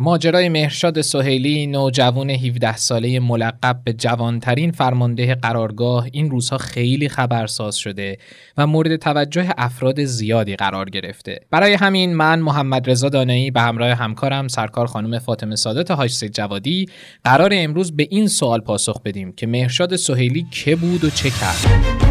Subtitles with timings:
[0.00, 7.76] ماجرای مهرشاد سهیلی نوجوان 17 ساله ملقب به جوانترین فرمانده قرارگاه این روزها خیلی خبرساز
[7.76, 8.18] شده
[8.56, 11.40] و مورد توجه افراد زیادی قرار گرفته.
[11.50, 16.86] برای همین من محمد رضا دانایی به همراه همکارم سرکار خانم فاطمه سادات حاج جوادی
[17.24, 22.07] قرار امروز به این سوال پاسخ بدیم که مهرشاد سهیلی که بود و چه کرد.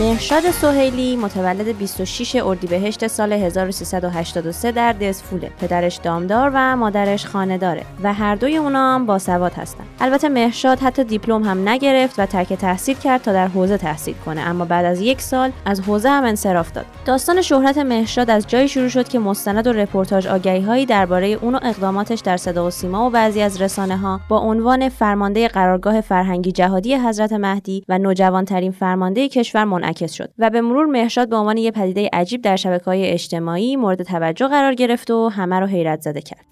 [0.00, 5.50] مهرشاد سهیلی متولد 26 اردیبهشت سال 1383 در دزفوله.
[5.60, 9.84] پدرش دامدار و مادرش خانه داره و هر دوی اونا هم باسواد هستن.
[10.00, 14.40] البته مهرشاد حتی دیپلم هم نگرفت و ترک تحصیل کرد تا در حوزه تحصیل کنه
[14.40, 16.86] اما بعد از یک سال از حوزه هم انصراف داد.
[17.04, 21.54] داستان شهرت مهرشاد از جایی شروع شد که مستند و رپورتاج آگهی هایی درباره اون
[21.54, 26.00] و اقداماتش در صدا و سیما و بعضی از رسانه ها با عنوان فرمانده قرارگاه
[26.00, 31.56] فرهنگی جهادی حضرت مهدی و نوجوانترین فرمانده کشور شد و به مرور مهرشاد به عنوان
[31.56, 36.00] یه پدیده عجیب در شبکه های اجتماعی مورد توجه قرار گرفت و همه رو حیرت
[36.00, 36.44] زده کرد.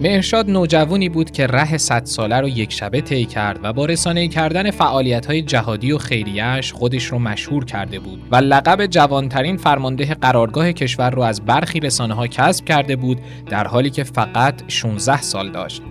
[0.00, 4.28] مهرشاد نوجوانی بود که ره صد ساله رو یک شبه طی کرد و با رسانه
[4.28, 10.14] کردن فعالیت های جهادی و خیریش خودش رو مشهور کرده بود و لقب جوانترین فرمانده
[10.14, 15.22] قرارگاه کشور رو از برخی رسانه ها کسب کرده بود در حالی که فقط 16
[15.22, 15.82] سال داشت.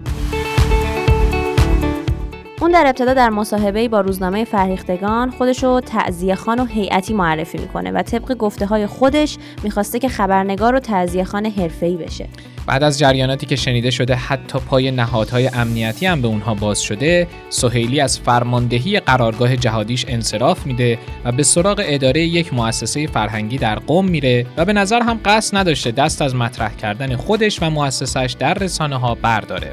[2.67, 7.57] اون در ابتدا در مصاحبه با روزنامه فرهیختگان خودش رو تعذیه خان و هیئتی معرفی
[7.57, 12.27] می‌کنه و طبق گفته های خودش می‌خواسته که خبرنگار و تعذیه خان حرفه‌ای بشه.
[12.65, 17.27] بعد از جریاناتی که شنیده شده حتی پای نهادهای امنیتی هم به اونها باز شده
[17.49, 23.75] سهیلی از فرماندهی قرارگاه جهادیش انصراف میده و به سراغ اداره یک مؤسسه فرهنگی در
[23.75, 28.35] قم میره و به نظر هم قصد نداشته دست از مطرح کردن خودش و مؤسسش
[28.39, 29.71] در رسانه ها برداره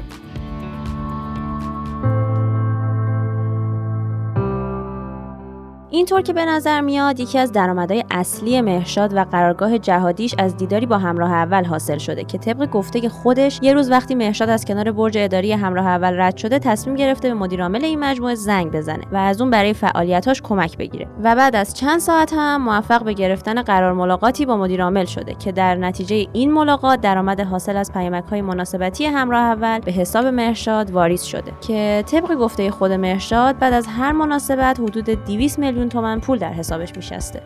[5.95, 10.85] اینطور که به نظر میاد یکی از درآمدهای اصلی مهرشاد و قرارگاه جهادیش از دیداری
[10.85, 14.91] با همراه اول حاصل شده که طبق گفته خودش یه روز وقتی مهرشاد از کنار
[14.91, 19.17] برج اداری همراه اول رد شده تصمیم گرفته به مدیرعامل این مجموعه زنگ بزنه و
[19.17, 23.61] از اون برای فعالیتاش کمک بگیره و بعد از چند ساعت هم موفق به گرفتن
[23.61, 28.41] قرار ملاقاتی با مدیرعامل شده که در نتیجه این ملاقات درآمد حاصل از پیامک های
[28.41, 33.87] مناسبتی همراه اول به حساب مهرشاد واریز شده که طبق گفته خود مهرشاد بعد از
[33.87, 37.41] هر مناسبت حدود 200 میلیون میلیون تومن پول در حسابش میشسته.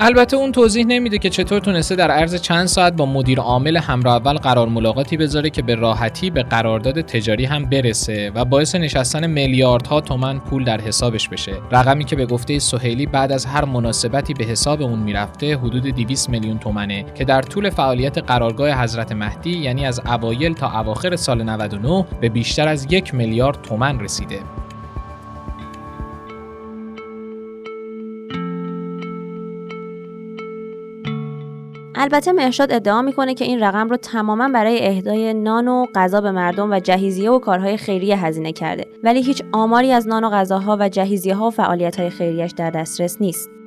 [0.00, 4.14] البته اون توضیح نمیده که چطور تونسته در عرض چند ساعت با مدیر عامل همراه
[4.14, 9.26] اول قرار ملاقاتی بذاره که به راحتی به قرارداد تجاری هم برسه و باعث نشستن
[9.26, 11.52] میلیاردها تومن پول در حسابش بشه.
[11.70, 16.30] رقمی که به گفته سهیلی بعد از هر مناسبتی به حساب اون می‌رفته حدود 200
[16.30, 21.42] میلیون تومنه که در طول فعالیت قرارگاه حضرت مهدی یعنی از اوایل تا اواخر سال
[21.42, 24.57] 99 به بیشتر از یک میلیارد تومن رسیده.
[32.00, 36.30] البته مرشاد ادعا می‌کنه که این رقم رو تماما برای اهدای نان و غذا به
[36.30, 38.86] مردم و جهیزیه و کارهای خیریه هزینه کرده.
[39.02, 42.70] ولی هیچ آماری از نان و غذاها و جهیزیه ها و فعالیت های خیریش در
[42.70, 43.57] دسترس نیست.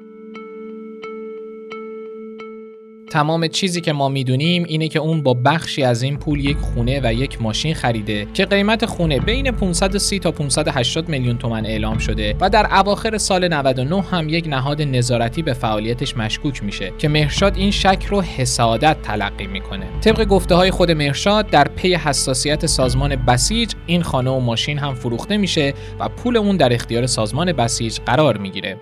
[3.12, 7.00] تمام چیزی که ما می‌دونیم اینه که اون با بخشی از این پول یک خونه
[7.04, 12.36] و یک ماشین خریده که قیمت خونه بین 530 تا 580 میلیون تومن اعلام شده
[12.42, 17.58] و در اواخر سال 99 هم یک نهاد نظارتی به فعالیتش مشکوک میشه که مهرشاد
[17.58, 19.86] این شک رو حسادت تلقی می‌کنه.
[20.02, 24.94] طبق گفته های خود مهرشاد در پی حساسیت سازمان بسیج این خانه و ماشین هم
[24.94, 28.78] فروخته میشه و پول اون در اختیار سازمان بسیج قرار می‌گیره.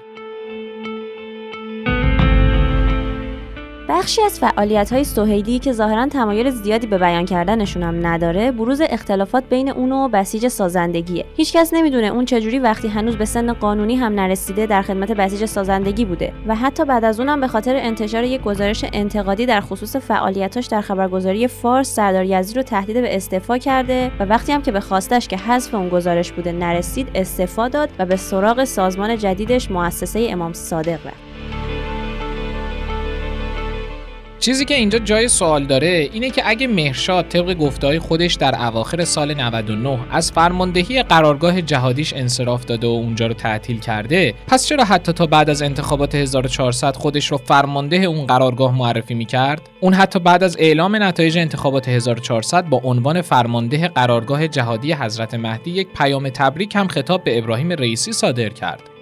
[3.89, 9.43] بخشی از فعالیت های که ظاهرا تمایل زیادی به بیان کردنشون هم نداره بروز اختلافات
[9.49, 11.25] بین اون و بسیج سازندگیه.
[11.35, 16.05] هیچکس نمی‌دونه اون چجوری وقتی هنوز به سن قانونی هم نرسیده در خدمت بسیج سازندگی
[16.05, 20.65] بوده و حتی بعد از اونم به خاطر انتشار یک گزارش انتقادی در خصوص فعالیتاش
[20.65, 24.79] در خبرگزاری فارس سردار یزدی رو تهدید به استعفا کرده و وقتی هم که به
[24.79, 30.27] خواستش که حذف اون گزارش بوده نرسید استعفا داد و به سراغ سازمان جدیدش مؤسسه
[30.29, 31.28] امام صادق رفت.
[34.39, 39.05] چیزی که اینجا جای سوال داره اینه که اگه مهرشاد طبق گفتهای خودش در اواخر
[39.05, 44.83] سال 99 از فرماندهی قرارگاه جهادیش انصراف داده و اونجا رو تعطیل کرده پس چرا
[44.83, 50.19] حتی تا بعد از انتخابات 1400 خودش رو فرمانده اون قرارگاه معرفی می‌کرد؟ اون حتی
[50.19, 56.29] بعد از اعلام نتایج انتخابات 1400 با عنوان فرمانده قرارگاه جهادی حضرت مهدی یک پیام
[56.29, 58.98] تبریک هم خطاب به ابراهیم رئیسی صادر کرد.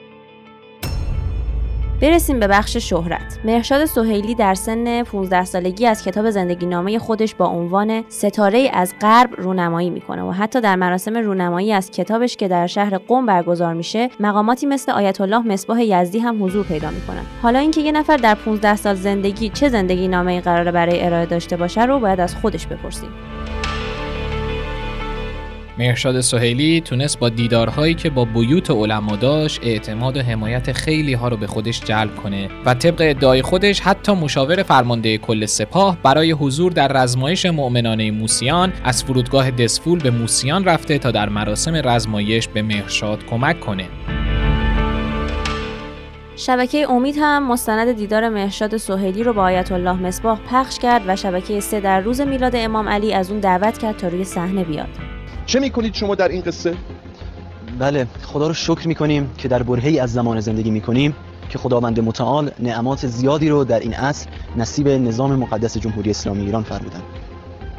[2.01, 3.39] برسیم به بخش شهرت.
[3.45, 8.94] مرشاد سهیلی در سن 15 سالگی از کتاب زندگی نامه خودش با عنوان ستاره از
[9.01, 13.73] غرب رونمایی می‌کنه و حتی در مراسم رونمایی از کتابش که در شهر قم برگزار
[13.73, 17.23] میشه مقاماتی مثل آیت الله مصباح یزدی هم حضور پیدا می‌کنن.
[17.41, 21.57] حالا اینکه یه نفر در 15 سال زندگی چه زندگی نامه قراره برای ارائه داشته
[21.57, 23.09] باشه رو باید از خودش بپرسیم.
[25.79, 31.27] مرشاد سهیلی تونست با دیدارهایی که با بیوت علما داشت اعتماد و حمایت خیلی ها
[31.27, 36.31] رو به خودش جلب کنه و طبق ادعای خودش حتی مشاور فرمانده کل سپاه برای
[36.31, 42.47] حضور در رزمایش مؤمنانه موسیان از فرودگاه دسفول به موسیان رفته تا در مراسم رزمایش
[42.47, 43.85] به مرشاد کمک کنه
[46.35, 51.15] شبکه امید هم مستند دیدار مهشاد سهیلی رو با آیت الله مصباح پخش کرد و
[51.15, 55.06] شبکه سه در روز میلاد امام علی از اون دعوت کرد تا روی صحنه بیاد.
[55.47, 56.77] چه می‌کنید شما در این قصه؟
[57.79, 61.15] بله خدا رو شکر می‌کنیم که در برهی از زمان زندگی می‌کنیم
[61.49, 64.27] که خداوند متعال نعمات زیادی رو در این عصر
[64.57, 67.01] نصیب نظام مقدس جمهوری اسلامی ایران فرمودن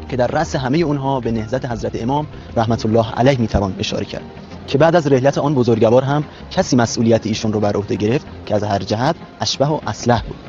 [0.09, 2.27] که در رأس همه اونها به نهضت حضرت امام
[2.57, 4.25] رحمت الله علیه می‌توان اشاره کرد
[4.67, 8.55] که بعد از رحلت آن بزرگوار هم کسی مسئولیت ایشون رو بر عهده گرفت که
[8.55, 10.48] از هر جهت اشبه و اصلح بود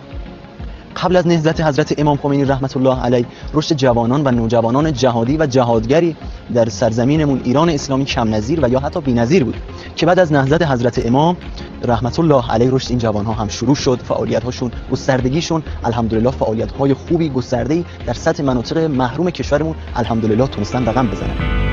[1.03, 5.45] قبل از نهضت حضرت امام خمینی رحمت الله علیه رشد جوانان و نوجوانان جهادی و
[5.45, 6.15] جهادگری
[6.53, 9.55] در سرزمینمون ایران اسلامی کم نظیر و یا حتی بی‌نظیر بود
[9.95, 11.37] که بعد از نهضت حضرت امام
[11.83, 13.99] رحمت الله علیه رشد این جوان ها هم شروع شد.
[14.03, 20.85] فعالیت هاشون گستردگیشون الحمدلله فعالیت های خوبی گسترده در سطح مناطق محروم کشورمون الحمدلله تونستن
[20.85, 21.68] رقم بزنن.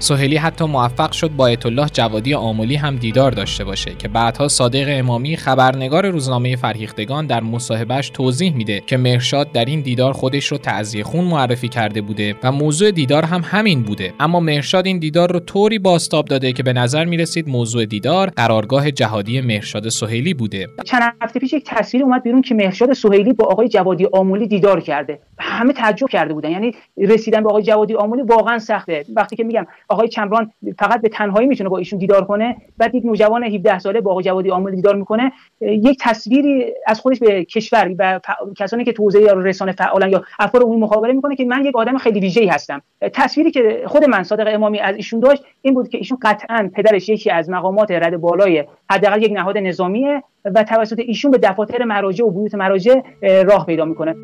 [0.00, 4.48] سهیلی حتی موفق شد با ایت الله جوادی آمولی هم دیدار داشته باشه که بعدها
[4.48, 10.46] صادق امامی خبرنگار روزنامه فرهیختگان در مصاحبهش توضیح میده که مرشاد در این دیدار خودش
[10.46, 14.12] رو تعزیه خون معرفی کرده بوده و موضوع دیدار هم همین بوده.
[14.20, 18.90] اما مرشاد این دیدار رو طوری باستاب داده که به نظر می‌رسید موضوع دیدار قرارگاه
[18.90, 20.66] جهادی مرشاد سهیلی بوده.
[20.84, 24.80] چند هفته پیش یک تصویر اومد بیرون که مرشاد سهیلی با آقای جوادی آمولی دیدار
[24.80, 25.20] کرده.
[25.38, 26.50] همه تعجب کرده بودن.
[26.50, 29.04] یعنی رسیدن به آقای جوادی آمولی واقعا سخته.
[29.16, 33.04] وقتی که میگم آقای چمران فقط به تنهایی می‌تونه با ایشون دیدار کنه بعد یک
[33.04, 35.32] نوجوان 17 ساله با آقای جوادی عامل دیدار می‌کنه.
[35.60, 38.20] یک تصویری از خودش به کشور و
[38.58, 41.98] کسانی که تو حوزه رسانه فعالن یا افکار عمومی مخابره می‌کنه که من یک آدم
[41.98, 42.82] خیلی ویژه‌ای هستم.
[43.12, 47.08] تصویری که خود من صادق امامی از ایشون داشت این بود که ایشون قطعا پدرش
[47.08, 52.24] یکی از مقامات رد بالای حداقل یک نهاد نظامیه و توسط ایشون به دفاتر مراجع
[52.24, 54.14] و بیوت مراجع راه پیدا می‌کنه.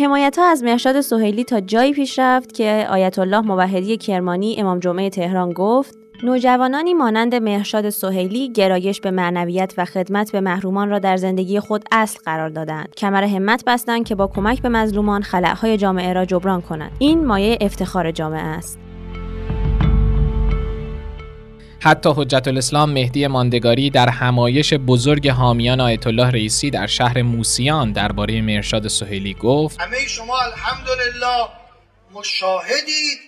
[0.00, 4.78] حمایت ها از مهشاد سهیلی تا جایی پیش رفت که آیت الله موحدی کرمانی امام
[4.78, 10.98] جمعه تهران گفت نوجوانانی مانند مهرشاد سهیلی گرایش به معنویت و خدمت به محرومان را
[10.98, 12.94] در زندگی خود اصل قرار دادند.
[12.96, 16.92] کمر همت بستند که با کمک به مظلومان خلعهای جامعه را جبران کنند.
[16.98, 18.89] این مایه افتخار جامعه است.
[21.82, 27.92] حتی حجت الاسلام مهدی ماندگاری در همایش بزرگ حامیان آیت الله رئیسی در شهر موسیان
[27.92, 31.48] درباره مرشاد سهیلی گفت همه شما الحمدلله
[32.10, 33.18] مشاهدید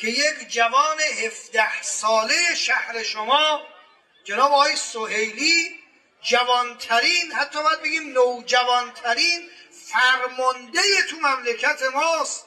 [0.00, 0.96] که یک جوان
[1.26, 3.60] 17 ساله شهر شما
[4.24, 5.64] جناب آقای سهیلی
[6.22, 12.46] جوانترین حتی باید بگیم نوجوانترین فرمانده تو مملکت ماست.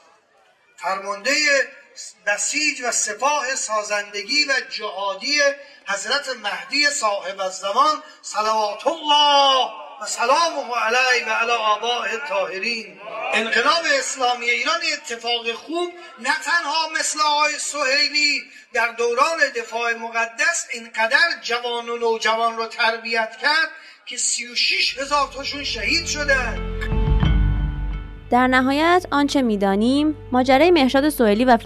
[0.78, 1.32] فرمانده
[2.26, 5.40] بسیج و سپاه سازندگی و جهادی
[5.88, 9.72] حضرت مهدی صاحب الزمان صلوات الله
[10.02, 13.02] و سلامه علیه و علی آباء الطاهرین.
[13.34, 18.44] انقلاب اسلامی ایران اتفاق خوب نه تنها مثل آقای سهیلی
[18.74, 23.70] در دوران دفاع مقدس اینقدر جوان و نوجوان رو تربیت کرد
[24.06, 26.71] که 36 هزار تاشون شهید شدن.
[28.32, 31.58] در نهایت آنچه می‌دانیم ماجرای مهشاد سوئیلی و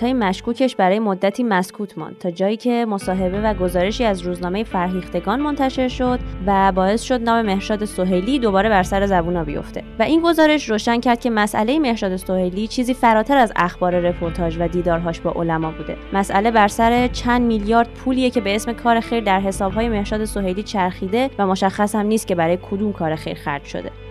[0.00, 5.40] های مشکوکش برای مدتی مسکوت ماند تا جایی که مصاحبه و گزارشی از روزنامه فرهیختگان
[5.40, 9.84] منتشر شد و باعث شد نام مهشاد سهیلی دوباره بر سر زبونا بیفته.
[9.98, 14.68] و این گزارش روشن کرد که مسئله مهشاد سهیلی چیزی فراتر از اخبار رپورتاج و
[14.68, 15.96] دیدارهاش با علما بوده.
[16.12, 20.62] مسئله بر سر چند میلیارد پولیه که به اسم کار خیر در حسابهای مهشاد سهیلی
[20.62, 24.03] چرخیده و مشخص هم نیست که برای کدوم کار خیر خرج شده.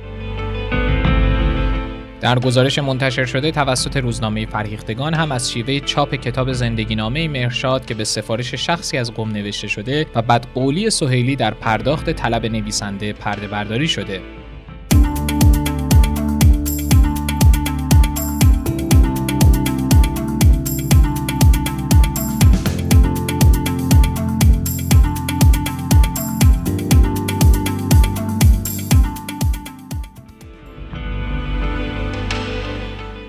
[2.24, 7.86] در گزارش منتشر شده توسط روزنامه فرهیختگان هم از شیوه چاپ کتاب زندگی نامه مرشاد
[7.86, 12.46] که به سفارش شخصی از قم نوشته شده و بعد قولی سهیلی در پرداخت طلب
[12.46, 14.22] نویسنده پرده برداری شده.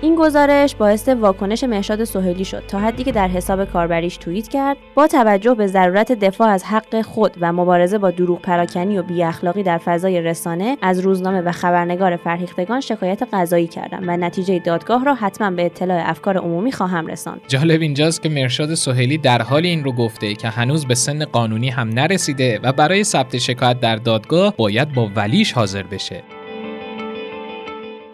[0.05, 4.77] این گزارش باعث واکنش مهشاد سهیلی شد تا حدی که در حساب کاربریش توییت کرد
[4.95, 9.23] با توجه به ضرورت دفاع از حق خود و مبارزه با دروغ پراکنی و بی
[9.23, 15.05] اخلاقی در فضای رسانه از روزنامه و خبرنگار فرهیختگان شکایت قضایی کردم و نتیجه دادگاه
[15.05, 17.41] را حتما به اطلاع افکار عمومی خواهم رساند.
[17.47, 21.69] جالب اینجاست که مرشاد سهیلی در حال این رو گفته که هنوز به سن قانونی
[21.69, 26.23] هم نرسیده و برای ثبت شکایت در دادگاه باید با ولیش حاضر بشه.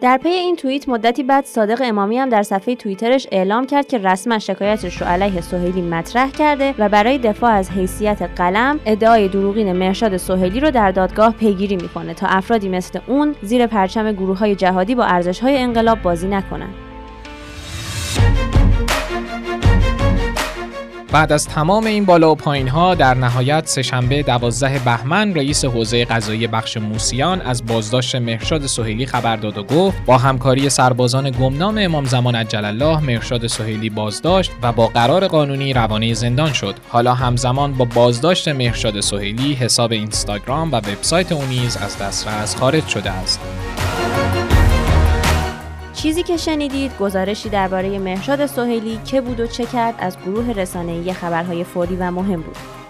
[0.01, 3.97] در پی این توییت مدتی بعد صادق امامی هم در صفحه توییترش اعلام کرد که
[3.97, 9.73] رسما شکایتش رو علیه سهیلی مطرح کرده و برای دفاع از حیثیت قلم ادعای دروغین
[9.73, 14.55] مرشاد سهیلی رو در دادگاه پیگیری می‌کنه تا افرادی مثل اون زیر پرچم گروه های
[14.55, 16.90] جهادی با ارزش های انقلاب بازی نکنند.
[21.11, 26.05] بعد از تمام این بالا و پایین ها در نهایت سهشنبه 12 بهمن رئیس حوزه
[26.05, 31.77] قضایی بخش موسیان از بازداشت مهرشاد سهیلی خبر داد و گفت با همکاری سربازان گمنام
[31.77, 36.75] امام زمان عجل الله مهرشاد سهیلی بازداشت و با قرار قانونی روانه زندان شد.
[36.89, 42.87] حالا همزمان با بازداشت مهرشاد سهیلی حساب اینستاگرام و وبسایت او نیز از دسترس خارج
[42.87, 43.39] شده است.
[46.01, 51.13] چیزی که شنیدید گزارشی درباره مهرشاد سهیلی که بود و چه کرد از گروه رسانه‌ای
[51.13, 52.80] خبرهای فوری و مهم بود.